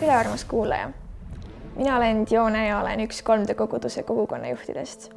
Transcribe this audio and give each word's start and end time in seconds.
tere, 0.00 0.14
armas 0.16 0.44
kuulaja. 0.44 0.90
mina 1.76 1.96
olen 1.96 2.26
Dione 2.30 2.66
ja 2.66 2.80
olen 2.80 3.00
üks 3.00 3.22
3D 3.22 3.54
koguduse 3.54 4.02
kogukonnajuhtidest. 4.02 5.10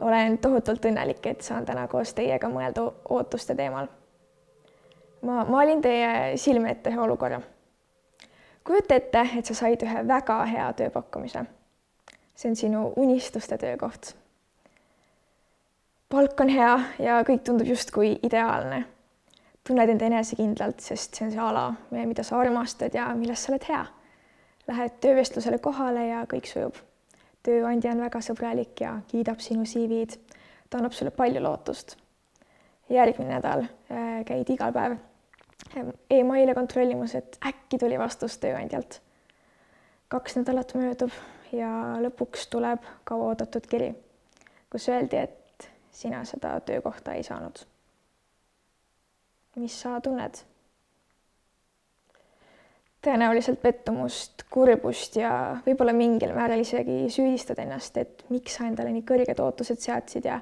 olen 0.00 0.38
tohutult 0.38 0.84
õnnelik, 0.84 1.26
et 1.26 1.40
saan 1.40 1.64
täna 1.66 1.88
koos 1.88 2.14
teiega 2.14 2.48
mõelda 2.48 2.84
ootuste 3.08 3.54
teemal. 3.54 3.86
ma 5.22 5.44
maalin 5.44 5.82
teie 5.82 6.36
silme 6.36 6.70
ette 6.70 6.90
ühe 6.90 7.00
olukorra. 7.00 7.40
kujuta 8.64 8.94
ette, 8.94 9.26
et 9.38 9.46
sa 9.46 9.54
said 9.54 9.82
ühe 9.82 10.06
väga 10.08 10.44
hea 10.44 10.72
tööpakkumise. 10.72 11.44
see 12.34 12.50
on 12.50 12.56
sinu 12.56 12.92
unistuste 12.96 13.58
töökoht. 13.58 14.14
palk 16.08 16.40
on 16.40 16.48
hea 16.48 16.78
ja 16.98 17.22
kõik 17.22 17.42
tundub 17.42 17.66
justkui 17.66 18.18
ideaalne 18.22 18.84
tunned 19.66 19.88
end 19.88 20.02
enesekindlalt, 20.02 20.80
sest 20.80 21.14
see 21.14 21.26
on 21.26 21.32
see 21.32 21.40
ala, 21.40 21.74
mida 21.90 22.22
sa 22.22 22.38
armastad 22.38 22.94
ja 22.94 23.08
milles 23.14 23.44
sa 23.44 23.52
oled 23.52 23.68
hea 23.68 23.82
Lähed 24.72 24.92
töövestlusele 25.04 25.58
kohale 25.60 26.06
ja 26.06 26.22
kõik 26.24 26.46
sujub. 26.48 26.76
tööandja 27.44 27.90
on 27.92 27.98
väga 28.00 28.20
sõbralik 28.24 28.80
ja 28.80 28.92
kiidab 29.10 29.40
sinu 29.44 29.66
CV-d. 29.68 30.16
ta 30.70 30.78
annab 30.78 30.94
sulle 30.96 31.10
palju 31.12 31.42
lootust. 31.42 31.96
järgmine 32.88 33.34
nädal 33.34 33.66
äh, 33.66 34.22
käid 34.24 34.48
igal 34.50 34.72
päev 34.72 34.94
äh, 34.96 35.90
emaile 36.10 36.54
kontrollimas, 36.54 37.14
et 37.14 37.36
äkki 37.44 37.78
tuli 37.78 37.98
vastus 37.98 38.38
tööandjalt. 38.38 39.02
kaks 40.08 40.36
nädalat 40.36 40.72
möödub 40.74 41.12
ja 41.52 41.68
lõpuks 42.06 42.48
tuleb 42.48 42.88
kauaoodatud 43.04 43.68
kiri, 43.68 43.90
kus 44.70 44.88
öeldi, 44.88 45.16
et 45.16 45.68
sina 45.90 46.24
seda 46.24 46.60
töökohta 46.60 47.12
ei 47.12 47.22
saanud. 47.22 47.66
mis 49.56 49.80
sa 49.80 50.00
tunned? 50.00 50.46
Tõenäoliselt 53.02 53.60
pettumust, 53.62 54.44
kurbust 54.50 55.16
ja 55.18 55.32
võib-olla 55.66 55.94
mingil 55.96 56.34
määral 56.36 56.62
isegi 56.62 57.08
süüdistad 57.10 57.58
ennast, 57.62 57.96
et 57.98 58.24
miks 58.30 58.58
sa 58.58 58.68
endale 58.68 58.92
nii 58.94 59.06
kõrged 59.06 59.40
ootused 59.42 59.80
seadsid 59.82 60.28
ja 60.28 60.38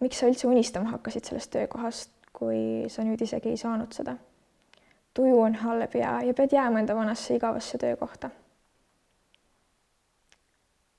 miks 0.00 0.20
sa 0.20 0.30
üldse 0.30 0.48
unistama 0.48 0.94
hakkasid 0.94 1.28
sellest 1.28 1.52
töökohast, 1.52 2.12
kui 2.32 2.88
sa 2.92 3.04
nüüd 3.04 3.20
isegi 3.24 3.52
ei 3.52 3.60
saanud 3.60 3.92
seda. 3.92 4.16
tuju 5.14 5.40
on 5.40 5.54
halb 5.58 5.94
ja, 5.98 6.20
ja 6.22 6.34
pead 6.34 6.52
jääma 6.54 6.80
enda 6.80 6.94
vanasse 6.96 7.34
igavasse 7.34 7.78
töökohta. 7.78 8.30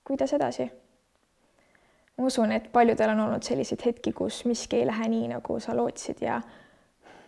kuidas 0.03 0.33
edasi? 0.33 0.69
ma 2.17 2.25
usun, 2.25 2.51
et 2.51 2.71
paljudel 2.71 3.15
on 3.15 3.25
olnud 3.25 3.43
selliseid 3.43 3.81
hetki, 3.85 4.13
kus 4.13 4.45
miski 4.45 4.83
ei 4.83 4.85
lähe 4.85 5.09
nii, 5.09 5.27
nagu 5.33 5.59
sa 5.59 5.75
lootsid 5.75 6.21
ja 6.21 6.41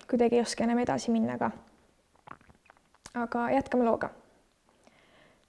kuidagi 0.09 0.35
ei 0.35 0.41
oska 0.41 0.63
enam 0.63 0.83
edasi 0.83 1.11
minna 1.11 1.37
ka 1.37 1.51
aga 3.13 3.49
jätkame 3.51 3.85
looga. 3.85 4.09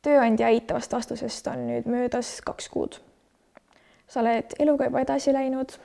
tööandja 0.03 0.49
eitavast 0.51 0.93
vastusest 0.93 1.47
on 1.47 1.67
nüüd 1.69 1.87
möödas 1.87 2.41
kaks 2.45 2.69
kuud. 2.69 2.99
sa 4.07 4.21
oled 4.21 4.57
eluga 4.59 4.89
juba 4.91 5.03
edasi 5.05 5.33
läinud. 5.33 5.77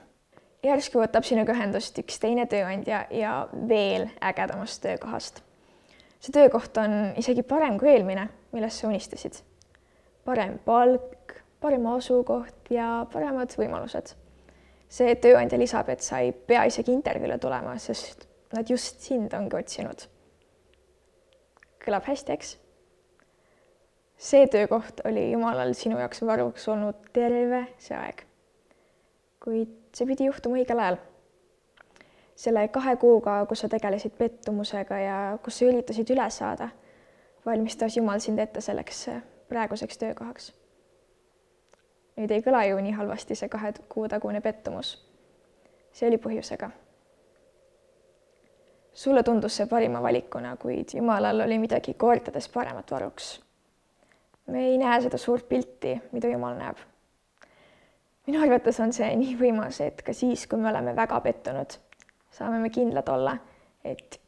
järsku 0.64 1.02
võtab 1.04 1.24
sinuga 1.28 1.54
ühendust 1.54 2.00
üks 2.02 2.20
teine 2.20 2.46
tööandja 2.46 3.06
ja 3.12 3.48
veel 3.68 4.10
ägedamast 4.22 4.82
töökohast. 4.82 5.44
see 6.20 6.34
töökoht 6.34 6.78
on 6.78 7.14
isegi 7.18 7.44
parem 7.44 7.78
kui 7.78 7.94
eelmine, 7.94 8.30
millest 8.52 8.82
sa 8.82 8.88
unistasid. 8.88 9.42
parem 10.26 10.60
palk, 10.66 11.42
parem 11.60 11.86
asukoht 11.86 12.72
ja 12.74 13.06
paremad 13.14 13.54
võimalused. 13.54 14.16
see 14.90 15.16
tööandja 15.16 15.60
lisab, 15.60 15.90
et 15.90 16.02
sa 16.02 16.20
ei 16.20 16.32
pea 16.32 16.66
isegi 16.66 16.92
intervjuule 16.92 17.38
tulema, 17.38 17.78
sest 17.78 18.28
nad 18.54 18.70
just 18.70 19.02
sind 19.02 19.34
ongi 19.34 19.56
otsinud 19.56 20.08
kõlab 21.88 22.08
hästi, 22.08 22.36
eks? 22.36 22.58
see 24.18 24.48
töökoht 24.50 25.04
oli 25.06 25.32
Jumalal 25.32 25.74
sinu 25.78 26.00
jaoks 26.02 26.24
varuks 26.26 26.68
olnud 26.74 27.12
terve 27.14 27.68
see 27.78 27.98
aeg. 27.98 28.24
kuid 29.44 29.76
see 29.96 30.08
pidi 30.10 30.26
juhtuma 30.26 30.58
õigel 30.58 30.82
ajal. 30.82 30.98
selle 32.36 32.68
kahe 32.74 32.96
kuuga, 33.02 33.40
kus 33.50 33.64
sa 33.64 33.70
tegelesid 33.70 34.18
pettumusega 34.18 35.00
ja 35.00 35.18
kus 35.44 35.60
sa 35.60 35.70
üritasid 35.70 36.14
üle 36.14 36.30
saada, 36.30 36.70
valmistas 37.46 37.98
Jumal 37.98 38.20
sind 38.20 38.40
ette 38.40 38.62
selleks 38.62 39.08
praeguseks 39.50 40.02
töökohaks. 40.02 40.52
nüüd 42.18 42.34
ei 42.34 42.42
kõla 42.42 42.66
ju 42.72 42.82
nii 42.82 42.98
halvasti 42.98 43.36
see 43.36 43.50
kahe 43.54 43.74
kuu 43.90 44.08
tagune 44.08 44.42
pettumus. 44.42 44.98
see 45.92 46.10
oli 46.10 46.18
põhjusega 46.18 46.72
sulle 48.98 49.24
tundus 49.24 49.56
see 49.58 49.68
parima 49.70 50.02
valikuna, 50.02 50.56
kuid 50.58 50.90
Jumalal 50.94 51.42
oli 51.46 51.60
midagi 51.60 51.94
kordades 51.94 52.50
paremat 52.50 52.92
varuks. 52.92 53.44
me 54.48 54.66
ei 54.66 54.78
näe 54.78 55.02
seda 55.02 55.18
suurt 55.18 55.50
pilti, 55.50 56.02
mida 56.12 56.28
Jumal 56.28 56.56
näeb. 56.58 56.78
minu 58.28 58.42
arvates 58.42 58.80
on 58.80 58.94
see 58.94 59.10
nii 59.16 59.36
võimas, 59.38 59.82
et 59.86 60.02
ka 60.02 60.14
siis, 60.14 60.48
kui 60.48 60.58
me 60.60 60.70
oleme 60.70 60.96
väga 60.96 61.20
pettunud, 61.22 61.76
saame 62.32 62.60
me 62.60 62.70
kindlad 62.70 63.10
olla, 63.10 63.36
et 63.84 64.20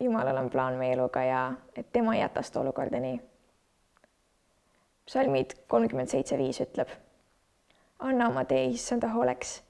Jumalal 0.00 0.40
on 0.40 0.48
plaan 0.50 0.80
meie 0.80 0.96
eluga 0.96 1.24
ja 1.24 1.42
et 1.76 1.92
tema 1.92 2.14
ei 2.14 2.20
jäta 2.20 2.42
seda 2.42 2.60
olukorda 2.60 3.00
nii. 3.00 3.20
psalmid 5.06 5.52
kolmkümmend 5.68 6.08
seitse 6.08 6.38
viis 6.38 6.62
ütleb, 6.64 6.88
anna 7.98 8.32
oma 8.32 8.48
tee 8.48 8.64
issanda 8.72 9.12
hooleks 9.12 9.62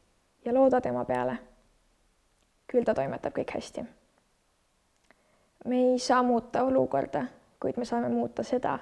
ja 0.44 0.54
looda 0.54 0.80
tema 0.80 1.04
peale. 1.04 1.38
küll 2.70 2.84
ta 2.84 2.94
toimetab 2.94 3.34
kõik 3.34 3.58
hästi 3.58 3.86
me 5.64 5.76
ei 5.76 5.98
saa 5.98 6.22
muuta 6.22 6.62
olukorda, 6.62 7.24
kuid 7.60 7.74
me 7.76 7.84
saame 7.84 8.08
muuta 8.08 8.42
seda, 8.42 8.78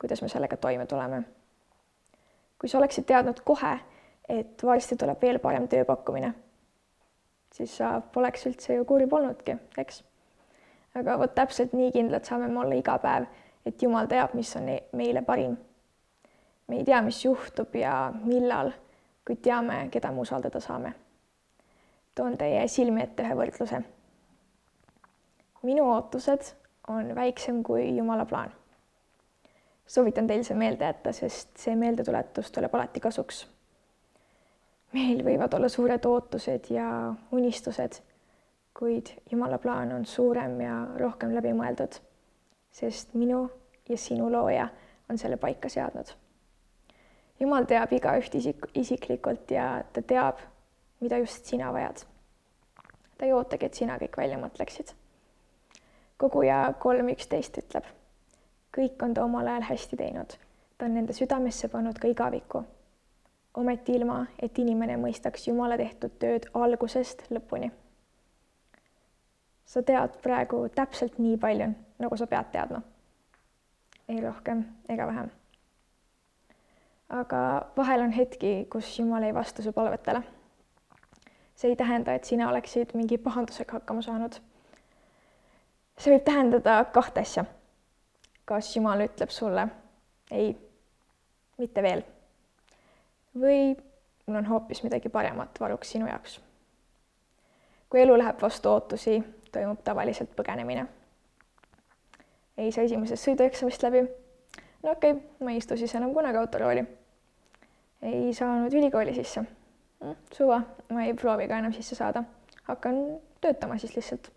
kuidas 0.00 0.22
me 0.22 0.28
sellega 0.28 0.56
toime 0.56 0.86
tuleme. 0.86 1.22
kui 2.58 2.68
sa 2.68 2.78
oleksid 2.78 3.04
teadnud 3.04 3.40
kohe, 3.44 3.78
et 4.28 4.64
varsti 4.64 4.96
tuleb 4.96 5.22
veel 5.22 5.38
parem 5.38 5.68
tööpakkumine, 5.68 6.32
siis 7.54 7.76
sa 7.76 8.00
poleks 8.00 8.46
üldse 8.46 8.74
ju 8.74 8.84
kurb 8.84 9.12
olnudki, 9.12 9.56
eks. 9.78 10.02
aga 10.94 11.18
vot 11.18 11.34
täpselt 11.34 11.72
nii 11.72 11.92
kindlad 11.92 12.24
saame 12.24 12.48
me 12.48 12.60
olla 12.60 12.74
iga 12.74 12.98
päev, 12.98 13.28
et 13.66 13.82
Jumal 13.82 14.06
teab, 14.06 14.34
mis 14.34 14.56
on 14.56 14.66
meile 14.92 15.22
parim. 15.22 15.56
me 16.68 16.76
ei 16.76 16.84
tea, 16.84 17.02
mis 17.02 17.24
juhtub 17.24 17.74
ja 17.74 18.12
millal, 18.24 18.72
kuid 19.26 19.42
teame, 19.42 19.88
keda 19.90 20.12
me 20.12 20.20
usaldada 20.20 20.60
saame. 20.60 20.94
toon 22.14 22.36
teie 22.36 22.68
silme 22.68 23.02
ette 23.02 23.22
ühe 23.22 23.34
võrdluse 23.34 23.84
minu 25.62 25.90
ootused 25.92 26.54
on 26.88 27.14
väiksem 27.14 27.62
kui 27.62 27.96
Jumala 27.96 28.24
plaan. 28.24 28.52
soovitan 29.86 30.26
teil 30.26 30.44
see 30.44 30.56
meelde 30.56 30.84
jätta, 30.84 31.12
sest 31.12 31.56
see 31.56 31.76
meeldetuletus 31.76 32.52
tuleb 32.52 32.74
alati 32.74 33.00
kasuks. 33.00 33.46
meil 34.92 35.24
võivad 35.24 35.54
olla 35.54 35.68
suured 35.68 36.04
ootused 36.04 36.70
ja 36.70 37.14
unistused, 37.32 38.00
kuid 38.74 39.10
Jumala 39.30 39.58
plaan 39.58 39.92
on 39.92 40.06
suurem 40.06 40.60
ja 40.60 40.76
rohkem 40.96 41.34
läbimõeldud, 41.34 41.98
sest 42.70 43.14
minu 43.14 43.48
ja 43.88 43.96
sinu 43.98 44.32
looja 44.32 44.68
on 45.10 45.18
selle 45.18 45.36
paika 45.36 45.68
seadnud. 45.68 46.12
Jumal 47.40 47.64
teab 47.70 47.92
igaüht 47.92 48.34
isik, 48.34 48.64
isiklikult 48.74 49.50
ja 49.50 49.82
ta 49.92 50.02
teab, 50.02 50.40
mida 51.00 51.18
just 51.18 51.44
sina 51.44 51.72
vajad. 51.72 52.06
ta 53.18 53.26
ei 53.26 53.32
ootagi, 53.32 53.66
et 53.66 53.74
sina 53.74 53.98
kõik 53.98 54.16
välja 54.16 54.38
mõtleksid 54.38 54.94
koguja 56.18 56.74
kolm 56.78 57.08
üksteist 57.14 57.58
ütleb. 57.60 57.84
kõik 58.76 59.02
on 59.02 59.14
ta 59.14 59.24
omal 59.24 59.46
ajal 59.46 59.64
hästi 59.70 59.96
teinud, 59.96 60.34
ta 60.78 60.86
on 60.86 60.94
nende 60.94 61.14
südamesse 61.14 61.68
pannud 61.68 61.98
ka 61.98 62.08
igaviku. 62.08 62.64
ometi 63.54 63.94
ilma, 63.94 64.26
et 64.42 64.58
inimene 64.58 64.96
mõistaks 64.96 65.46
Jumala 65.48 65.76
tehtud 65.76 66.18
tööd 66.18 66.50
algusest 66.54 67.22
lõpuni. 67.30 67.70
sa 69.64 69.82
tead 69.82 70.18
praegu 70.22 70.68
täpselt 70.74 71.18
nii 71.18 71.36
palju, 71.36 71.72
nagu 71.98 72.16
sa 72.16 72.26
pead 72.26 72.50
teadma. 72.52 72.82
ei 74.08 74.20
rohkem 74.20 74.64
ega 74.88 75.06
vähem. 75.06 75.30
aga 77.08 77.66
vahel 77.76 78.00
on 78.00 78.10
hetki, 78.10 78.66
kus 78.70 78.98
Jumal 78.98 79.22
ei 79.22 79.34
vasta 79.34 79.62
su 79.62 79.72
palvetele. 79.72 80.22
see 81.54 81.70
ei 81.70 81.76
tähenda, 81.76 82.14
et 82.14 82.24
sina 82.24 82.48
oleksid 82.48 82.94
mingi 82.94 83.18
pahandusega 83.18 83.72
hakkama 83.72 84.02
saanud 84.02 84.47
see 85.98 86.14
võib 86.14 86.24
tähendada 86.24 86.84
kahte 86.94 87.20
asja. 87.20 87.44
kas 88.44 88.76
Jumal 88.76 89.04
ütleb 89.04 89.30
sulle 89.34 89.68
ei, 90.30 90.54
mitte 91.58 91.82
veel 91.82 92.02
või 93.40 93.76
mul 94.26 94.36
on 94.40 94.46
hoopis 94.46 94.82
midagi 94.82 95.08
paremat 95.08 95.60
varuks 95.60 95.90
sinu 95.90 96.06
jaoks. 96.06 96.40
kui 97.90 98.00
elu 98.00 98.18
läheb 98.18 98.42
vastu 98.42 98.70
ootusi, 98.70 99.22
toimub 99.52 99.82
tavaliselt 99.84 100.34
põgenemine. 100.36 100.86
ei 102.56 102.72
saa 102.72 102.84
esimesest 102.84 103.24
sõidueksamist 103.24 103.82
läbi. 103.82 104.02
no 104.82 104.90
okei 104.90 105.12
okay,, 105.12 105.22
ma 105.40 105.50
ei 105.50 105.62
istu 105.62 105.76
siis 105.76 105.94
enam 105.94 106.14
kunagi 106.14 106.38
autorooli. 106.38 106.86
ei 108.02 108.34
saanud 108.34 108.72
ülikooli 108.72 109.14
sisse. 109.14 109.44
Hm, 110.00 110.18
suva, 110.32 110.62
ma 110.90 111.04
ei 111.04 111.14
proovi 111.14 111.48
ka 111.48 111.58
enam 111.58 111.72
sisse 111.72 111.94
saada. 111.94 112.24
hakkan 112.62 113.20
töötama 113.40 113.78
siis 113.78 113.96
lihtsalt 113.96 114.32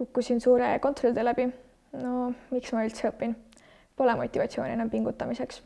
kukkusin 0.00 0.40
suure 0.40 0.78
kontrolltöö 0.78 1.24
läbi. 1.24 1.48
no 1.92 2.32
miks 2.50 2.72
ma 2.72 2.84
üldse 2.88 3.10
õpin? 3.10 3.34
pole 3.96 4.14
motivatsiooni 4.16 4.72
enam 4.72 4.90
pingutamiseks. 4.90 5.62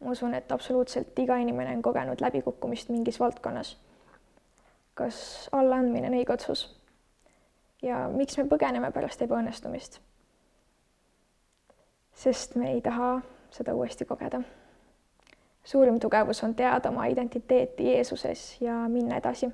ma 0.00 0.10
usun, 0.10 0.34
et 0.34 0.52
absoluutselt 0.52 1.18
iga 1.18 1.36
inimene 1.36 1.76
on 1.76 1.82
kogenud 1.82 2.20
läbikukkumist 2.20 2.88
mingis 2.88 3.20
valdkonnas. 3.20 3.76
kas 4.94 5.20
allaandmine 5.52 6.10
on 6.10 6.16
õige 6.18 6.34
otsus? 6.34 6.64
ja 7.82 8.08
miks 8.08 8.38
me 8.38 8.44
põgeneme 8.50 8.90
pärast 8.90 9.22
ebaõnnestumist? 9.22 10.00
sest 12.14 12.58
me 12.58 12.72
ei 12.72 12.80
taha 12.80 13.20
seda 13.50 13.74
uuesti 13.74 14.04
kogeda. 14.04 14.42
suurim 15.64 16.00
tugevus 16.00 16.42
on 16.44 16.54
teada 16.54 16.90
oma 16.90 17.06
identiteeti 17.06 17.86
Jeesuses 17.92 18.60
ja 18.60 18.74
minna 18.88 19.22
edasi. 19.22 19.52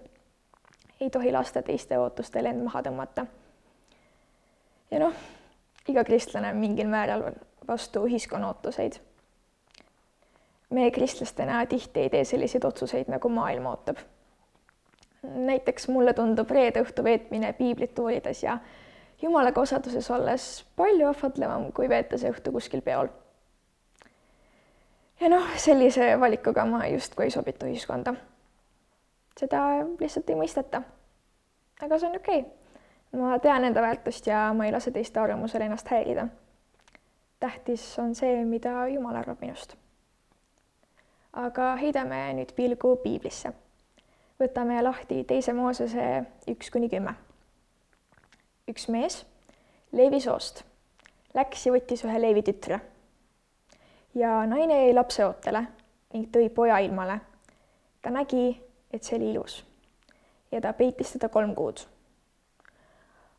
ei 1.00 1.10
tohi 1.10 1.32
lasta 1.32 1.62
teiste 1.62 1.98
ootustel 1.98 2.46
end 2.46 2.64
maha 2.64 2.82
tõmmata. 2.88 3.26
Ja 4.92 5.00
noh, 5.00 5.14
iga 5.88 6.04
kristlane 6.04 6.52
on 6.52 6.60
mingil 6.60 6.90
määral 6.92 7.24
vastu 7.68 8.04
ühiskonna 8.06 8.52
ootuseid. 8.52 9.00
me 10.70 10.90
kristlastena 10.90 11.66
tihti 11.66 12.00
ei 12.00 12.10
tee 12.10 12.24
selliseid 12.24 12.64
otsuseid, 12.64 13.08
nagu 13.08 13.28
maailm 13.28 13.66
ootab. 13.66 13.96
näiteks 15.22 15.88
mulle 15.88 16.12
tundub 16.12 16.50
reede 16.50 16.82
õhtu 16.82 17.04
veetmine 17.04 17.52
piiblit 17.52 17.98
uurides 17.98 18.42
ja 18.42 18.58
jumalaga 19.22 19.60
osaduses 19.60 20.10
olles 20.10 20.64
palju 20.76 21.08
ahvatlevam, 21.08 21.72
kui 21.72 21.88
veeta 21.88 22.18
see 22.18 22.30
õhtu 22.30 22.52
kuskil 22.52 22.82
peol 22.82 23.08
ja 25.20 25.28
noh, 25.30 25.46
sellise 25.56 26.20
valikuga 26.20 26.64
ma 26.66 26.86
justkui 26.90 27.28
ei 27.28 27.30
sobitu 27.30 27.66
ühiskonda. 27.70 28.14
seda 29.38 29.60
lihtsalt 30.00 30.30
ei 30.30 30.36
mõisteta. 30.36 30.82
aga 31.82 31.98
see 31.98 32.10
on 32.10 32.16
okei 32.16 32.40
okay. 32.40 32.61
Ma 33.12 33.38
tean 33.38 33.64
enda 33.64 33.82
väärtust 33.82 34.26
ja 34.26 34.52
ma 34.54 34.66
ei 34.66 34.72
lase 34.72 34.90
teiste 34.90 35.20
arvamusel 35.20 35.62
ennast 35.62 35.88
häirida. 35.90 36.26
tähtis 37.40 37.98
on 37.98 38.14
see, 38.14 38.44
mida 38.44 38.88
Jumal 38.88 39.16
arvab 39.16 39.40
minust. 39.40 39.76
aga 41.32 41.76
heidame 41.76 42.32
nüüd 42.38 42.54
pilgu 42.56 42.96
piiblisse. 42.96 43.52
võtame 44.40 44.82
lahti 44.82 45.24
teise 45.24 45.52
Moosese 45.52 46.24
üks 46.48 46.70
kuni 46.70 46.88
kümme. 46.88 47.14
üks 48.70 48.88
mees 48.88 49.26
Leevi 49.92 50.20
soost 50.20 50.64
läks 51.34 51.66
ja 51.66 51.72
võttis 51.72 52.04
ühe 52.04 52.20
Leevi 52.20 52.42
tütre 52.42 52.80
ja 54.14 54.46
naine 54.46 54.84
jäi 54.84 54.94
lapseootele 54.94 55.66
ning 56.12 56.28
tõi 56.32 56.48
poja 56.50 56.78
ilmale. 56.78 57.20
ta 58.02 58.10
nägi, 58.10 58.60
et 58.92 59.04
see 59.04 59.16
oli 59.16 59.30
ilus 59.30 59.62
ja 60.52 60.60
ta 60.60 60.72
peitis 60.72 61.12
teda 61.12 61.28
kolm 61.28 61.54
kuud. 61.54 61.86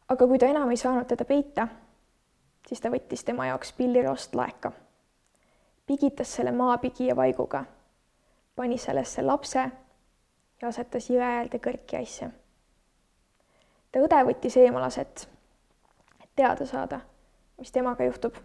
Aga 0.10 0.28
kui 0.28 0.40
ta 0.40 0.50
enam 0.52 0.72
ei 0.72 0.78
saanud 0.78 1.08
teda 1.08 1.26
peita, 1.26 1.68
siis 2.68 2.82
ta 2.82 2.92
võttis 2.94 3.24
tema 3.24 3.48
jaoks 3.48 3.74
pilliroost 3.78 4.36
laeka, 4.36 4.72
pigitas 5.86 6.36
selle 6.36 6.52
maapigi 6.52 7.08
ja 7.08 7.16
vaiguga, 7.16 7.66
pani 8.56 8.78
sellesse 8.78 9.22
lapse 9.22 9.66
ja 10.62 10.68
asetas 10.68 11.10
jõe 11.10 11.24
äärde 11.24 11.60
kõrki 11.60 12.02
asja. 12.02 12.30
ta 13.92 14.00
õde 14.00 14.24
võttis 14.26 14.58
eemalaset, 14.58 15.28
et 16.24 16.30
teada 16.36 16.66
saada, 16.66 17.00
mis 17.58 17.72
temaga 17.72 18.04
juhtub 18.04 18.42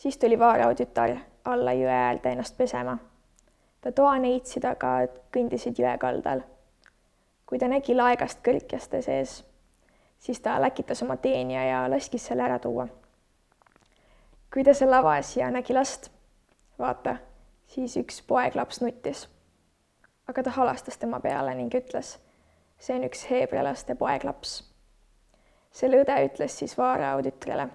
siis 0.00 0.18
tuli 0.18 0.38
Vaarao 0.38 0.74
tütar 0.74 1.16
alla 1.44 1.72
jõe 1.72 1.92
äärde 1.92 2.32
ennast 2.32 2.56
pesema. 2.56 2.98
ta 3.80 3.92
toaneitsid 3.92 4.64
aga 4.64 4.92
kõndisid 5.36 5.76
jõe 5.78 5.98
kaldal. 5.98 6.40
kui 7.46 7.58
ta 7.58 7.68
nägi 7.68 7.94
laegast 7.94 8.40
kõrkjaste 8.48 9.02
sees, 9.02 9.44
siis 10.20 10.40
ta 10.40 10.60
läkitas 10.62 11.02
oma 11.02 11.16
teenija 11.16 11.64
ja 11.64 11.80
laskis 11.90 12.26
selle 12.26 12.44
ära 12.44 12.58
tuua. 12.58 12.86
kui 14.52 14.64
ta 14.64 14.74
seal 14.74 14.92
avas 14.92 15.36
ja 15.36 15.50
nägi 15.50 15.74
last, 15.74 16.10
vaata, 16.78 17.16
siis 17.66 17.96
üks 17.96 18.22
poeglaps 18.22 18.80
nuttis. 18.80 19.28
aga 20.28 20.42
ta 20.42 20.50
halastas 20.50 20.98
tema 20.98 21.20
peale 21.20 21.54
ning 21.54 21.74
ütles, 21.74 22.18
see 22.78 22.96
on 22.96 23.04
üks 23.04 23.26
heebrealaste 23.30 23.94
poeglaps. 23.94 24.56
selle 25.70 26.04
õde 26.04 26.24
ütles 26.28 26.58
siis 26.58 26.78
Vaarao 26.78 27.22
tütrele 27.22 27.70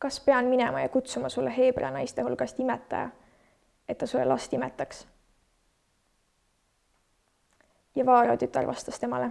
kas 0.00 0.20
pean 0.20 0.44
minema 0.44 0.80
ja 0.80 0.88
kutsuma 0.88 1.28
sulle 1.28 1.56
Heebrea 1.56 1.90
naiste 1.90 2.22
hulgast 2.22 2.60
imetaja, 2.60 3.10
et 3.88 3.98
ta 3.98 4.06
sulle 4.06 4.24
last 4.24 4.52
imetaks? 4.52 5.06
ja 7.94 8.06
Vaaro 8.06 8.36
tütar 8.36 8.66
vastas 8.66 9.00
temale, 9.00 9.30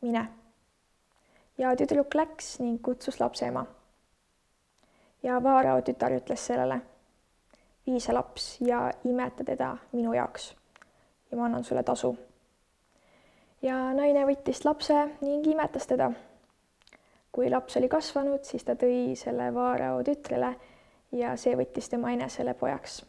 mine. 0.00 0.28
Ja 1.58 1.76
tüdruk 1.76 2.14
läks 2.14 2.58
ning 2.60 2.82
kutsus 2.82 3.20
lapse 3.20 3.46
ema. 3.46 3.66
ja 5.22 5.42
Vaaro 5.42 5.80
tütar 5.82 6.12
ütles 6.12 6.46
sellele, 6.46 6.80
vii 7.86 8.00
see 8.00 8.14
laps 8.14 8.60
ja 8.60 8.90
imeta 9.04 9.44
teda 9.44 9.76
minu 9.92 10.12
jaoks 10.12 10.54
ja 11.30 11.36
ma 11.36 11.44
annan 11.44 11.64
sulle 11.64 11.82
tasu. 11.82 12.16
ja 13.62 13.92
naine 13.94 14.26
võttis 14.26 14.64
lapse 14.64 14.94
ning 15.20 15.46
imetas 15.46 15.86
teda 15.86 16.12
kui 17.34 17.50
laps 17.50 17.76
oli 17.76 17.88
kasvanud, 17.90 18.44
siis 18.46 18.62
ta 18.64 18.76
tõi 18.78 19.16
selle 19.18 19.48
Vaarao 19.54 20.02
tütrele 20.06 20.52
ja 21.18 21.32
see 21.40 21.56
võttis 21.58 21.90
tema 21.90 22.12
enesele 22.14 22.54
pojaks. 22.54 23.02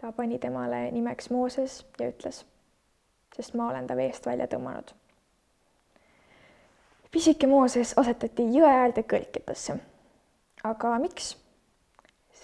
ta 0.00 0.12
pani 0.12 0.38
temale 0.38 0.90
nimeks 0.90 1.30
Mooses 1.30 1.84
ja 2.00 2.08
ütles, 2.08 2.44
sest 3.36 3.54
ma 3.54 3.68
olen 3.68 3.86
ta 3.86 3.96
veest 3.96 4.26
välja 4.26 4.46
tõmmanud. 4.48 4.94
Pisike 7.14 7.46
Mooses 7.46 7.94
asetati 7.96 8.42
jõe 8.50 8.70
äärde 8.70 9.06
kõrkidesse. 9.06 9.78
aga 10.64 10.98
miks? 10.98 11.36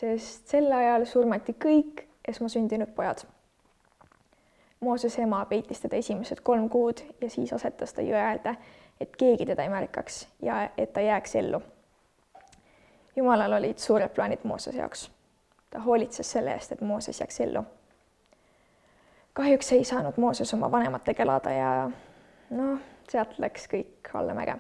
sest 0.01 0.49
sel 0.49 0.73
ajal 0.73 1.05
surmati 1.07 1.53
kõik 1.53 2.07
esmasündinud 2.29 2.95
pojad. 2.97 3.25
Moosese 4.81 5.23
ema 5.23 5.43
peitis 5.45 5.81
teda 5.81 5.97
esimesed 5.97 6.41
kolm 6.41 6.69
kuud 6.69 7.03
ja 7.21 7.31
siis 7.31 7.53
asetas 7.53 7.93
ta 7.93 8.03
jõe 8.03 8.17
äärde 8.17 8.55
et 9.01 9.17
keegi 9.17 9.47
teda 9.47 9.63
ei 9.63 9.69
märkaks 9.69 10.29
ja 10.43 10.69
et 10.79 10.93
ta 10.93 11.01
jääks 11.01 11.37
ellu. 11.37 11.63
jumalal 13.17 13.53
olid 13.53 13.79
suured 13.79 14.09
plaanid 14.09 14.39
Moosese 14.45 14.79
jaoks. 14.79 15.11
ta 15.71 15.81
hoolitses 15.81 16.33
selle 16.33 16.53
eest, 16.53 16.73
et 16.73 16.81
Mooses 16.81 17.21
jääks 17.21 17.41
ellu. 17.41 17.65
kahjuks 19.33 19.73
ei 19.73 19.85
saanud 19.85 20.15
Mooses 20.17 20.55
oma 20.55 20.71
vanematega 20.71 21.23
elada 21.23 21.51
ja 21.51 21.91
noh, 22.51 22.79
sealt 23.11 23.39
läks 23.39 23.67
kõik 23.71 24.12
allamäge. 24.15 24.57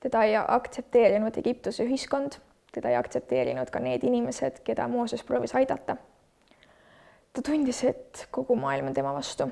teda 0.00 0.24
ei 0.24 0.36
aktsepteerinud 0.36 1.36
Egiptuse 1.38 1.84
ühiskond, 1.84 2.40
teda 2.72 2.90
ei 2.90 2.96
aktsepteerinud 2.96 3.70
ka 3.70 3.80
need 3.80 4.04
inimesed, 4.04 4.60
keda 4.64 4.88
Mooses 4.88 5.22
proovis 5.22 5.54
aidata. 5.54 5.96
ta 7.32 7.42
tundis, 7.42 7.84
et 7.84 8.28
kogu 8.30 8.56
maailm 8.56 8.86
on 8.86 8.94
tema 8.94 9.14
vastu 9.14 9.50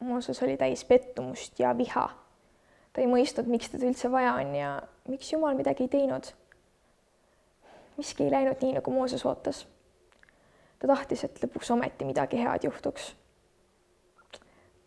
Mooses 0.00 0.42
oli 0.42 0.56
täis 0.56 0.84
pettumust 0.84 1.58
ja 1.58 1.78
viha 1.78 2.10
ta 2.94 3.02
ei 3.02 3.10
mõistnud, 3.10 3.50
miks 3.50 3.72
teda 3.72 3.88
üldse 3.90 4.08
vaja 4.10 4.36
on 4.38 4.54
ja 4.54 4.70
miks 5.10 5.32
Jumal 5.32 5.58
midagi 5.58 5.84
ei 5.84 5.90
teinud. 5.90 6.30
miski 7.98 8.24
ei 8.24 8.30
läinud 8.30 8.62
nii, 8.62 8.76
nagu 8.78 8.94
Mooses 8.94 9.26
ootas. 9.26 9.66
ta 10.78 10.86
tahtis, 10.86 11.24
et 11.24 11.42
lõpuks 11.42 11.72
ometi 11.74 12.04
midagi 12.04 12.38
head 12.38 12.64
juhtuks. 12.64 13.14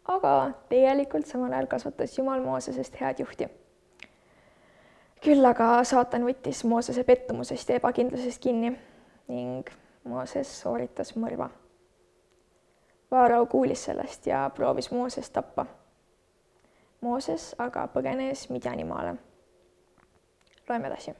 Aga 0.07 0.51
tegelikult 0.69 1.25
samal 1.27 1.53
ajal 1.53 1.67
kasvatas 1.67 2.17
Jumal 2.17 2.41
Moosesest 2.41 2.99
head 3.01 3.19
juhti. 3.19 3.49
küll 5.23 5.45
aga 5.45 5.83
saatan 5.83 6.25
võttis 6.25 6.63
Moosese 6.63 7.03
pettumusest 7.03 7.69
ja 7.69 7.75
ebakindlusest 7.81 8.41
kinni 8.41 8.77
ning 9.27 9.69
Mooses 10.03 10.61
sooritas 10.61 11.15
mõrva. 11.15 11.49
Vaarau 13.11 13.45
kuulis 13.45 13.83
sellest 13.83 14.27
ja 14.27 14.49
proovis 14.55 14.91
Moosest 14.91 15.33
tappa 15.33 15.65
Mooses 17.01 17.51
aga 17.61 17.83
põgenes 17.93 18.47
Midjanimaale. 18.49 19.15
loeme 20.69 20.87
edasi. 20.87 21.13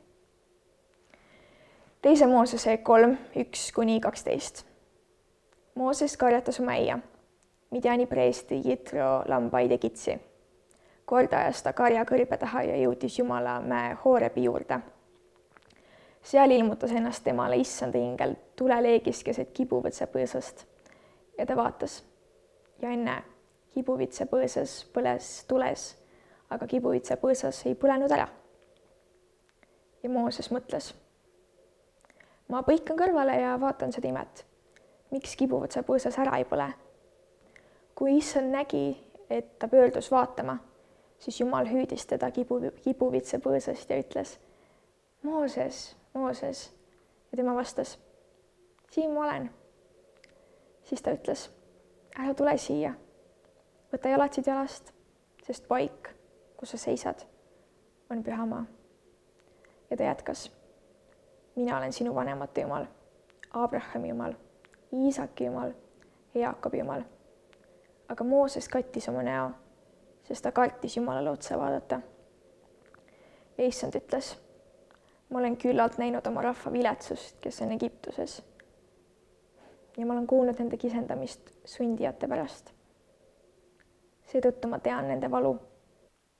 teise 2.02 2.28
Moosese 2.28 2.78
kolm, 2.78 3.18
üks 3.36 3.72
kuni 3.72 4.00
kaksteist. 4.02 4.66
Mooses 5.76 6.18
karjatas 6.18 6.60
oma 6.60 6.72
äia, 6.72 7.00
Midjani 7.72 8.06
preesti 8.08 8.62
Jitro 8.66 9.24
lambaid 9.28 9.72
ja 9.72 9.78
kitsi. 9.78 10.20
kord 11.06 11.34
ajas 11.34 11.64
ta 11.64 11.74
karja 11.74 12.04
kõrbe 12.06 12.38
taha 12.38 12.62
ja 12.64 12.76
jõudis 12.78 13.20
Jumala 13.20 13.60
mäe 13.62 13.98
Hoorebi 14.06 14.44
juurde. 14.44 14.80
seal 16.24 16.52
ilmutas 16.52 16.92
ennast 16.92 17.24
temale 17.24 17.58
issanda 17.58 17.98
ingel 17.98 18.36
tuleleegis 18.56 19.24
keset 19.24 19.52
kibuvõtse 19.52 20.08
põõsast 20.08 20.66
ja 21.38 21.46
ta 21.46 21.56
vaatas 21.56 22.04
ja 22.82 22.90
ennäe 22.90 23.24
kibuvitsa 23.78 24.26
põõsas 24.26 24.86
põles 24.94 25.28
tules, 25.48 25.98
aga 26.50 26.68
kibuvitsa 26.68 27.18
põõsas 27.22 27.66
ei 27.66 27.76
põlenud 27.76 28.12
ära. 28.12 28.28
ja 30.04 30.10
Mooses 30.10 30.52
mõtles. 30.52 30.94
ma 32.48 32.64
põikan 32.64 32.98
kõrvale 32.98 33.42
ja 33.42 33.60
vaatan 33.60 33.92
seda 33.92 34.08
imet. 34.08 34.46
miks 35.12 35.36
kibuvitsa 35.36 35.84
põõsas 35.84 36.18
ära 36.18 36.38
ei 36.38 36.46
põle? 36.46 36.87
Kui 37.98 38.18
issand 38.18 38.52
nägi, 38.54 38.98
et 39.30 39.60
ta 39.60 39.68
pöördus 39.68 40.12
vaatama, 40.12 40.58
siis 41.20 41.40
Jumal 41.40 41.66
hüüdis 41.66 42.06
teda 42.06 42.30
kibu, 42.32 42.60
kibuvitsa 42.84 43.40
põõsast 43.42 43.90
ja 43.90 43.98
ütles, 44.04 44.38
Mooses, 45.24 45.96
Mooses. 46.14 46.74
ja 47.32 47.38
tema 47.38 47.56
vastas, 47.56 48.00
siin 48.92 49.12
ma 49.14 49.24
olen. 49.26 49.50
siis 50.84 51.02
ta 51.02 51.12
ütles, 51.12 51.50
ära 52.20 52.34
tule 52.34 52.58
siia, 52.58 52.94
võta 53.94 54.14
jalatsid 54.14 54.48
jalast, 54.48 54.94
sest 55.48 55.68
paik, 55.68 56.14
kus 56.58 56.76
sa 56.76 56.78
seisad, 56.78 57.26
on 58.12 58.24
pühamaa. 58.24 58.66
ja 59.90 59.98
ta 59.98 60.04
jätkas, 60.04 60.52
mina 61.56 61.78
olen 61.78 61.94
sinu 61.94 62.16
vanemate 62.16 62.62
Jumal, 62.62 62.86
Abrahami 63.54 64.10
Jumal, 64.10 64.34
Iisaki 64.94 65.46
Jumal 65.46 65.74
ja 66.34 66.42
Jaakobi 66.42 66.78
Jumal. 66.78 67.17
Aga 68.10 68.24
Mooses 68.24 68.70
kattis 68.70 69.10
oma 69.10 69.24
näo, 69.24 69.52
sest 70.24 70.44
ta 70.44 70.52
kartis 70.52 70.98
Jumalale 70.98 71.30
otsa 71.30 71.58
vaadata. 71.58 72.00
ja 73.58 73.66
issand 73.66 73.96
ütles 73.96 74.38
ma 75.30 75.40
olen 75.40 75.58
küllalt 75.58 75.98
näinud 75.98 76.28
oma 76.28 76.42
rahva 76.42 76.72
viletsust, 76.72 77.38
kes 77.42 77.62
on 77.62 77.72
Egiptuses. 77.72 78.44
ja 79.98 80.06
ma 80.06 80.14
olen 80.14 80.28
kuulnud 80.28 80.60
nende 80.60 80.78
kisendamist 80.78 81.52
sundijate 81.66 82.28
pärast. 82.28 82.72
seetõttu 84.32 84.68
ma 84.68 84.80
tean 84.80 85.08
nende 85.08 85.32
valu 85.32 85.58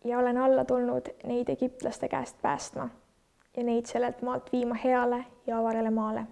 ja 0.06 0.20
olen 0.20 0.38
alla 0.38 0.66
tulnud 0.66 1.10
neid 1.24 1.50
egiptlaste 1.50 2.08
käest 2.08 2.42
päästma 2.42 2.90
ja 3.58 3.64
neid 3.64 3.86
sellelt 3.86 4.22
maalt 4.22 4.52
viima 4.52 4.76
heale 4.76 5.26
ja 5.48 5.60
avarale 5.60 5.90
maale, 5.90 6.24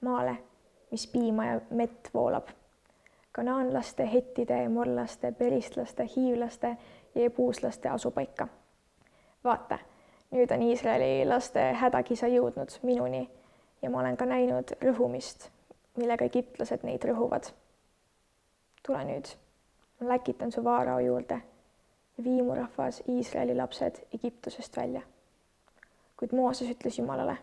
maale, 0.00 0.36
mis 0.90 1.06
piima 1.06 1.46
ja 1.46 1.60
mett 1.70 2.08
voolab. 2.14 2.48
Kanaanlaste, 3.38 4.12
hettide, 4.12 4.68
morlaste, 4.68 5.32
peristlaste, 5.32 6.06
hiivlaste 6.16 6.76
ja 7.14 7.24
ebuuslaste 7.24 7.88
asupaika. 7.88 8.48
vaata 9.44 9.78
nüüd 10.30 10.50
on 10.54 10.62
Iisraeli 10.62 11.26
laste 11.28 11.62
hädakisa 11.72 12.26
jõudnud 12.26 12.72
minuni 12.82 13.20
ja 13.82 13.90
ma 13.90 14.00
olen 14.00 14.16
ka 14.16 14.26
näinud 14.26 14.72
rõhumist, 14.82 15.46
millega 15.96 16.26
egiptlased 16.26 16.82
neid 16.82 17.04
rõhuvad. 17.06 17.46
tule 18.86 19.04
nüüd, 19.04 19.30
ma 20.00 20.08
läkitan 20.08 20.52
su 20.52 20.64
vaarao 20.64 20.98
juurde 20.98 21.38
vii 22.24 22.42
mu 22.42 22.54
rahvas 22.58 23.02
Iisraeli 23.08 23.54
lapsed 23.54 24.00
Egiptusest 24.14 24.76
välja. 24.76 25.02
kuid 26.16 26.34
Mooses 26.34 26.74
ütles 26.74 26.98
Jumalale, 26.98 27.36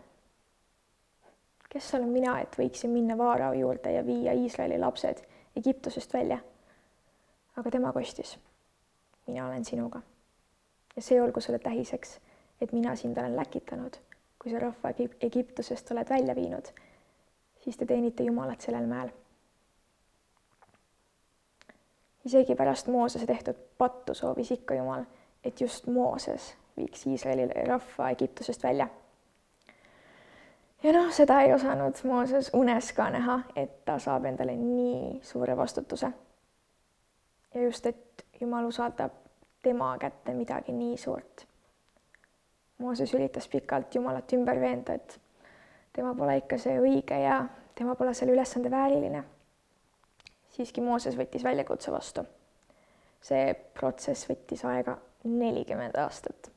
kes 1.68 1.94
olen 1.94 2.08
mina, 2.08 2.36
et 2.40 2.58
võiksin 2.58 2.92
minna 2.92 3.18
vaarao 3.18 3.52
juurde 3.52 3.92
ja 3.92 4.06
viia 4.06 4.32
Iisraeli 4.32 4.78
lapsed 4.78 5.24
Egiptusest 5.56 6.14
välja? 6.14 6.38
aga 7.56 7.70
tema 7.70 7.92
kostis, 7.92 8.38
mina 9.26 9.46
olen 9.48 9.64
sinuga 9.64 10.02
ja 10.96 11.02
see 11.02 11.22
olgu 11.22 11.40
sulle 11.40 11.58
tähiseks 11.58 12.18
et 12.60 12.72
mina 12.72 12.96
sind 12.96 13.18
olen 13.18 13.36
läkitanud, 13.36 13.96
kui 14.38 14.52
sa 14.52 14.58
rahva 14.58 14.92
Egiptusest 15.20 15.90
oled 15.92 16.08
välja 16.08 16.34
viinud, 16.34 16.68
siis 17.64 17.76
te 17.76 17.86
teenite 17.86 18.24
Jumalat 18.24 18.60
sellel 18.60 18.86
mäel. 18.86 19.12
isegi 22.26 22.54
pärast 22.58 22.88
Moosese 22.90 23.26
tehtud 23.26 23.58
pattu 23.78 24.14
soovis 24.14 24.50
ikka 24.50 24.74
Jumal, 24.74 25.04
et 25.44 25.60
just 25.60 25.86
Mooses 25.86 26.56
viiks 26.76 27.06
Iisraeli 27.06 27.46
rahva 27.66 28.10
Egiptusest 28.10 28.62
välja. 28.62 28.88
Ja 30.82 30.92
noh, 30.92 31.10
seda 31.12 31.40
ei 31.40 31.54
osanud 31.54 32.04
Mooses 32.04 32.50
unes 32.54 32.92
ka 32.92 33.10
näha, 33.10 33.40
et 33.56 33.84
ta 33.84 33.98
saab 33.98 34.24
endale 34.24 34.56
nii 34.56 35.20
suure 35.22 35.56
vastutuse. 35.56 36.12
ja 37.54 37.62
just, 37.62 37.86
et 37.86 38.26
Jumal 38.40 38.64
usaldab 38.64 39.12
tema 39.62 39.96
kätte 39.98 40.34
midagi 40.34 40.72
nii 40.72 40.96
suurt 40.96 41.46
Mooses 42.78 43.14
üritas 43.14 43.48
pikalt 43.48 43.94
Jumalat 43.94 44.32
ümber 44.36 44.60
veenda, 44.60 44.94
et 44.94 45.20
tema 45.96 46.12
pole 46.14 46.36
ikka 46.42 46.58
see 46.60 46.76
õige 46.76 47.16
ja 47.22 47.38
tema 47.74 47.94
pole 47.96 48.12
selle 48.14 48.34
ülesande 48.36 48.70
vääriline. 48.70 49.22
siiski 50.52 50.80
Mooses 50.80 51.16
võttis 51.16 51.44
väljakutse 51.44 51.92
vastu. 51.92 52.26
see 53.20 53.54
protsess 53.74 54.28
võttis 54.28 54.64
aega 54.64 54.98
nelikümmend 55.24 55.96
aastat. 55.96 56.50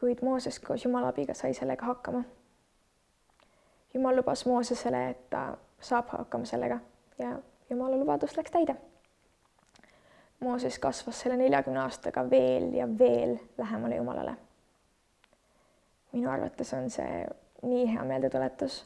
kuid 0.00 0.22
Mooses 0.22 0.60
koos 0.60 0.84
Jumala 0.84 1.08
abiga 1.08 1.34
sai 1.34 1.54
sellega 1.54 1.86
hakkama. 1.86 2.22
Jumal 3.94 4.16
lubas 4.16 4.46
Moosesele, 4.46 5.08
et 5.10 5.24
ta 5.30 5.56
saab 5.80 6.12
hakkama 6.12 6.44
sellega 6.44 6.78
ja 7.18 7.38
Jumala 7.70 7.96
lubadus 7.96 8.36
läks 8.36 8.50
täide. 8.50 8.76
Mooses 10.40 10.78
kasvas 10.78 11.20
selle 11.20 11.36
neljakümne 11.36 11.82
aastaga 11.82 12.24
veel 12.30 12.72
ja 12.74 12.86
veel 12.98 13.38
lähemale 13.58 13.96
Jumalale 13.96 14.36
minu 16.12 16.30
arvates 16.30 16.74
on 16.74 16.90
see 16.90 17.26
nii 17.62 17.86
hea 17.92 18.04
meeldetuletus, 18.04 18.84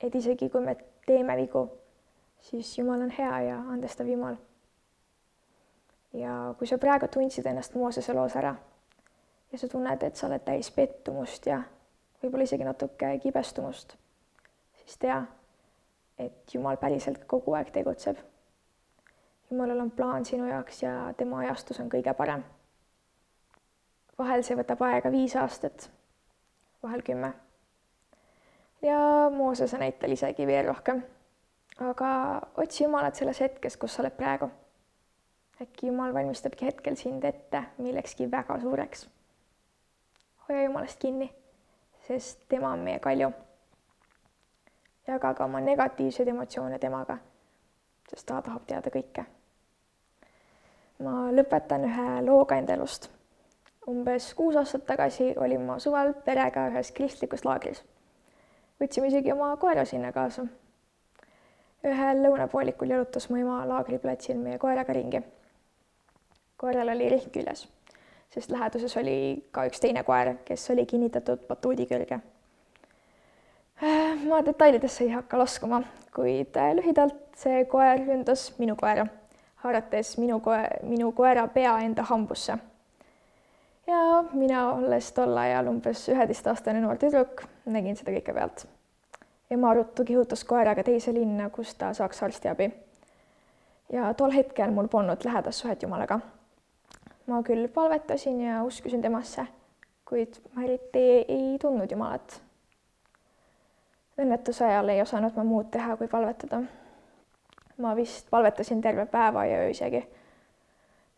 et 0.00 0.14
isegi 0.14 0.48
kui 0.50 0.64
me 0.64 0.76
teeme 1.06 1.36
vigu, 1.36 1.66
siis 2.40 2.78
Jumal 2.78 3.02
on 3.04 3.10
hea 3.18 3.40
ja 3.48 3.58
andestav 3.74 4.08
Jumal. 4.08 4.36
ja 6.12 6.54
kui 6.58 6.66
sa 6.66 6.78
praegu 6.78 7.08
tundsid 7.08 7.46
ennast 7.46 7.74
Moosese 7.74 8.12
loos 8.12 8.36
ära 8.36 8.54
ja 9.52 9.58
sa 9.58 9.68
tunned, 9.68 10.02
et 10.02 10.16
sa 10.16 10.26
oled 10.26 10.44
täis 10.44 10.70
pettumust 10.70 11.46
ja 11.46 11.62
võib-olla 12.22 12.44
isegi 12.44 12.64
natuke 12.64 13.18
kibestumust, 13.22 13.96
siis 14.84 14.98
tea, 14.98 15.22
et 16.18 16.54
Jumal 16.54 16.76
päriselt 16.76 17.24
kogu 17.26 17.54
aeg 17.54 17.70
tegutseb. 17.72 18.16
Jumalal 19.50 19.80
on 19.80 19.90
plaan 19.90 20.24
sinu 20.24 20.46
jaoks 20.48 20.82
ja 20.82 21.14
tema 21.16 21.38
ajastus 21.38 21.80
on 21.80 21.90
kõige 21.90 22.14
parem. 22.14 22.44
vahel 24.18 24.42
see 24.42 24.56
võtab 24.56 24.82
aega 24.86 25.10
viis 25.10 25.34
aastat 25.36 25.90
vahel 26.82 27.02
kümme. 27.02 27.32
ja 28.82 28.98
Moosese 29.30 29.78
näitel 29.78 30.12
isegi 30.12 30.46
veel 30.46 30.66
rohkem. 30.66 31.02
aga 31.80 32.40
otsi 32.56 32.84
Jumalat 32.84 33.14
selles 33.14 33.40
hetkes, 33.40 33.76
kus 33.76 33.94
sa 33.94 34.02
oled 34.02 34.16
praegu. 34.16 34.50
äkki 35.62 35.86
Jumal 35.86 36.14
valmistabki 36.14 36.66
hetkel 36.66 36.96
sind 36.96 37.24
ette 37.24 37.62
millekski 37.78 38.30
väga 38.30 38.60
suureks. 38.60 39.08
hoia 40.48 40.62
Jumalast 40.62 40.98
kinni, 40.98 41.32
sest 42.08 42.48
tema 42.48 42.72
on 42.72 42.78
meie 42.78 42.98
kalju. 42.98 43.32
Jaga 45.08 45.34
ka 45.34 45.44
oma 45.44 45.60
negatiivseid 45.60 46.28
emotsioone 46.28 46.78
temaga, 46.78 47.18
sest 48.10 48.26
ta 48.26 48.42
tahab 48.42 48.66
teada 48.66 48.90
kõike. 48.90 49.24
ma 51.02 51.32
lõpetan 51.32 51.84
ühe 51.88 52.22
looga 52.22 52.56
enda 52.56 52.74
elust 52.74 53.10
umbes 53.88 54.34
kuus 54.34 54.56
aastat 54.56 54.86
tagasi 54.86 55.34
olin 55.36 55.60
ma 55.66 55.78
suvel 55.78 56.14
perega 56.24 56.68
ühes 56.70 56.92
kristlikus 56.94 57.44
laagris. 57.44 57.82
võtsime 58.80 59.08
isegi 59.10 59.32
oma 59.32 59.56
koera 59.56 59.84
sinna 59.84 60.12
kaasa. 60.12 60.46
ühel 61.84 62.22
lõunapoolikul 62.26 62.94
jalutas 62.94 63.28
mu 63.30 63.40
ema 63.42 63.62
laagriplatsil 63.66 64.38
meie 64.38 64.58
koeraga 64.58 64.92
ringi. 64.92 65.22
koeral 66.56 66.94
oli 66.94 67.08
rihm 67.08 67.30
küljes, 67.30 67.66
sest 68.30 68.50
läheduses 68.50 68.96
oli 68.96 69.48
ka 69.50 69.66
üks 69.66 69.80
teine 69.80 70.04
koer, 70.04 70.36
kes 70.44 70.70
oli 70.70 70.86
kinnitatud 70.86 71.46
batuudi 71.48 71.86
külge. 71.86 72.20
Ma 74.28 74.42
detailidesse 74.44 75.04
ei 75.04 75.10
hakka 75.10 75.38
laskuma, 75.38 75.82
kuid 76.14 76.58
lühidalt 76.78 77.36
see 77.36 77.64
koer 77.64 77.98
ründas 78.06 78.52
minu 78.58 78.76
koera, 78.76 79.06
haarates 79.64 80.18
minu 80.18 80.40
koe-, 80.40 80.82
minu 80.82 81.12
koera 81.16 81.48
pea 81.48 81.78
enda 81.86 82.02
hambusse 82.10 82.58
ja 83.86 84.24
mina, 84.32 84.72
olles 84.72 85.12
tol 85.12 85.36
ajal 85.36 85.70
umbes 85.72 86.04
üheteistaastane 86.12 86.80
noor 86.82 87.00
tüdruk, 87.00 87.44
nägin 87.66 87.98
seda 87.98 88.14
kõike 88.14 88.34
pealt. 88.36 88.66
ema 89.50 89.74
ruttu 89.74 90.04
kihutas 90.04 90.44
koeraga 90.48 90.82
teise 90.82 91.12
linna, 91.12 91.50
kus 91.50 91.74
ta 91.74 91.92
saaks 91.94 92.22
arstiabi. 92.22 92.70
ja 93.92 94.14
tol 94.14 94.30
hetkel 94.30 94.70
mul 94.70 94.88
polnud 94.88 95.24
lähedast 95.24 95.62
suhet 95.62 95.82
Jumalaga. 95.82 96.20
ma 97.26 97.42
küll 97.42 97.68
palvetasin 97.68 98.40
ja 98.40 98.62
uskusin 98.64 99.02
temasse, 99.02 99.46
kuid 100.04 100.40
ma 100.54 100.64
eriti 100.64 100.98
ei, 100.98 101.24
ei 101.28 101.58
tundnud 101.58 101.90
Jumalat. 101.90 102.40
Õnnetuse 104.18 104.64
ajal 104.64 104.88
ei 104.88 105.02
osanud 105.02 105.36
ma 105.36 105.44
muud 105.44 105.70
teha, 105.70 105.96
kui 105.96 106.08
palvetada. 106.08 106.62
ma 107.78 107.96
vist 107.96 108.28
palvetasin 108.30 108.80
terve 108.80 109.06
päeva 109.06 109.44
ja 109.44 109.58
öö 109.64 109.70
isegi. 109.70 110.06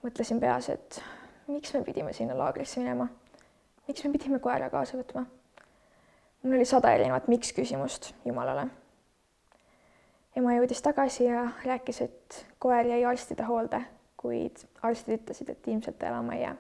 mõtlesin 0.05 0.41
peas, 0.41 0.69
et 0.69 1.03
miks 1.47 1.75
me 1.75 1.83
pidime 1.83 2.13
sinna 2.13 2.39
laagrisse 2.39 2.81
minema? 2.81 3.09
miks 3.89 4.05
me 4.05 4.13
pidime 4.13 4.39
koera 4.39 4.71
kaasa 4.71 4.99
võtma? 4.99 5.27
mul 6.43 6.57
oli 6.57 6.65
sada 6.65 6.93
erinevat 6.93 7.29
miks 7.29 7.53
küsimust 7.53 8.13
Jumalale. 8.25 8.69
ema 10.37 10.55
jõudis 10.55 10.83
tagasi 10.83 11.25
ja 11.25 11.49
rääkis, 11.65 12.01
et 12.01 12.47
koer 12.59 12.87
jäi 12.87 13.05
arstide 13.05 13.43
hoolde, 13.43 13.81
kuid 14.17 14.67
arstid 14.83 15.19
ütlesid, 15.19 15.51
et 15.51 15.69
ilmselt 15.69 15.99
ta 15.99 16.07
elama 16.07 16.35
ei 16.35 16.43
jää. 16.43 16.57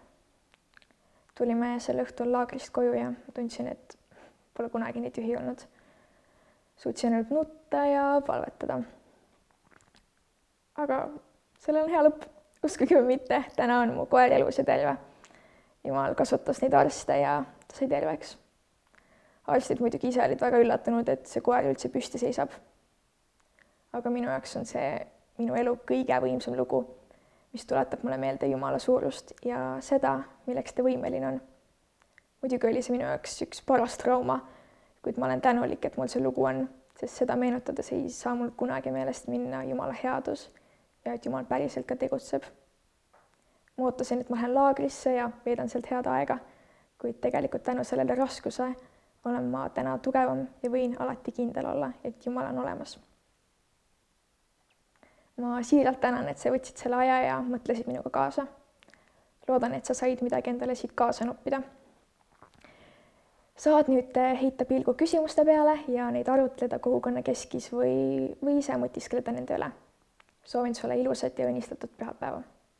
tulime 1.35 1.79
sel 1.81 2.03
õhtul 2.03 2.33
laagrist 2.33 2.71
koju 2.73 2.93
ja 2.93 3.13
tundsin, 3.35 3.69
et 3.69 3.99
pole 4.55 4.69
kunagi 4.69 5.01
nii 5.01 5.11
tühi 5.11 5.37
olnud. 5.37 5.67
Suutsin 6.77 7.13
ainult 7.13 7.31
nutta 7.31 7.87
ja 7.87 8.05
palvetada. 8.27 8.81
aga 10.77 11.09
sellel 11.59 11.85
on 11.85 11.91
hea 11.91 12.03
lõpp 12.09 12.25
uskuge 12.65 12.97
või 12.99 13.17
mitte, 13.17 13.43
täna 13.57 13.81
on 13.85 13.95
mu 13.97 14.07
koer 14.11 14.33
elus 14.33 14.59
ja 14.59 14.65
terve. 14.65 14.97
jumal 15.85 16.15
kasutas 16.15 16.63
neid 16.63 16.75
arste 16.75 17.19
ja 17.21 17.43
ta 17.69 17.77
sai 17.77 17.89
terveks. 17.89 18.39
arstid 19.47 19.81
muidugi 19.81 20.09
ise 20.09 20.23
olid 20.25 20.41
väga 20.41 20.59
üllatunud, 20.59 21.09
et 21.09 21.27
see 21.27 21.41
koer 21.41 21.69
üldse 21.71 21.89
püsti 21.89 22.19
seisab. 22.19 22.51
aga 23.93 24.11
minu 24.11 24.29
jaoks 24.29 24.57
on 24.57 24.65
see 24.67 25.07
minu 25.39 25.57
elu 25.59 25.77
kõige 25.89 26.21
võimsam 26.23 26.57
lugu, 26.57 26.85
mis 27.53 27.67
tuletab 27.67 28.03
mulle 28.03 28.19
meelde 28.19 28.47
Jumala 28.47 28.79
suurust 28.79 29.35
ja 29.45 29.77
seda, 29.81 30.21
milleks 30.47 30.73
ta 30.73 30.83
võimeline 30.83 31.29
on. 31.29 31.41
muidugi 32.43 32.67
oli 32.67 32.83
see 32.83 32.97
minu 32.97 33.09
jaoks 33.09 33.43
üks 33.43 33.63
paras 33.67 33.97
trauma, 33.99 34.41
kuid 35.05 35.19
ma 35.21 35.27
olen 35.27 35.41
tänulik, 35.41 35.85
et 35.85 35.97
mul 35.97 36.09
see 36.09 36.23
lugu 36.23 36.45
on, 36.49 36.65
sest 37.01 37.21
seda 37.23 37.37
meenutades 37.37 37.93
ei 37.93 38.09
saa 38.11 38.35
mul 38.35 38.51
kunagi 38.57 38.91
meelest 38.91 39.29
minna 39.29 39.63
Jumala 39.65 39.95
headus 40.03 40.49
ja 41.05 41.13
et 41.13 41.27
Jumal 41.27 41.45
päriselt 41.45 41.87
ka 41.87 41.97
tegutseb. 41.97 42.43
ma 43.77 43.85
ootasin, 43.85 44.21
et 44.21 44.31
ma 44.31 44.37
lähen 44.37 44.55
laagrisse 44.55 45.15
ja 45.15 45.31
veedan 45.47 45.69
sealt 45.69 45.91
head 45.91 46.07
aega, 46.07 46.39
kuid 46.99 47.21
tegelikult 47.21 47.63
tänu 47.63 47.85
sellele 47.85 48.15
raskuse 48.15 48.75
olen 49.25 49.45
ma 49.45 49.69
täna 49.69 49.99
tugevam 49.99 50.47
ja 50.63 50.71
võin 50.71 50.97
alati 51.01 51.33
kindel 51.33 51.67
olla, 51.67 51.91
et 52.05 52.27
Jumal 52.27 52.51
on 52.53 52.59
olemas. 52.59 52.99
ma 55.37 55.63
siiralt 55.63 56.01
tänan, 56.01 56.29
et 56.29 56.39
sa 56.39 56.51
võtsid 56.51 56.79
selle 56.79 56.97
aja 56.97 57.17
ja 57.23 57.39
mõtlesid 57.43 57.87
minuga 57.87 58.11
kaasa. 58.11 58.47
loodan, 59.49 59.75
et 59.75 59.85
sa 59.85 59.95
said 59.95 60.23
midagi 60.23 60.51
endale 60.51 60.75
siit 60.75 60.93
kaasa 60.95 61.25
noppida. 61.25 61.63
Saad 63.57 63.89
nüüd 63.89 64.17
heita 64.41 64.65
pilgu 64.65 64.95
küsimuste 64.99 65.45
peale 65.45 65.79
ja 65.89 66.11
neid 66.11 66.29
arutleda 66.29 66.79
kogukonna 66.79 67.23
keskis 67.23 67.71
või, 67.73 68.33
või 68.43 68.59
ise 68.59 68.79
mõtiskleda 68.81 69.33
nende 69.33 69.55
üle. 69.59 69.71
soovin 70.45 70.75
sulle 70.75 70.99
ilusat 71.01 71.39
ja 71.39 71.47
õnnistatud 71.49 71.91
pühapäeva 71.97 72.43